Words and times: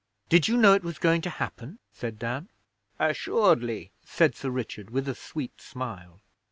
'Did 0.29 0.47
you 0.47 0.57
know 0.57 0.73
it 0.73 0.81
was 0.81 0.97
going 0.97 1.21
to 1.21 1.29
happen?' 1.29 1.77
said 1.93 2.17
Dan. 2.17 2.49
'Assuredly,' 2.97 3.91
said 4.03 4.33
Sir 4.35 4.49
Richard, 4.49 4.89
with 4.89 5.07
a 5.07 5.13
sweet 5.13 5.61
smile. 5.61 6.21